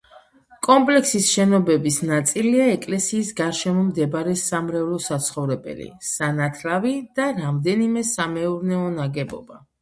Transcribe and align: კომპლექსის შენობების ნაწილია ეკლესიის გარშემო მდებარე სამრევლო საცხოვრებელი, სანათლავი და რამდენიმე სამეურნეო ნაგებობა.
კომპლექსის 0.67 1.25
შენობების 1.33 1.97
ნაწილია 2.11 2.65
ეკლესიის 2.75 3.29
გარშემო 3.41 3.83
მდებარე 3.89 4.33
სამრევლო 4.45 4.97
საცხოვრებელი, 5.09 5.87
სანათლავი 6.09 6.95
და 7.21 7.29
რამდენიმე 7.43 8.05
სამეურნეო 8.15 8.83
ნაგებობა. 8.97 9.63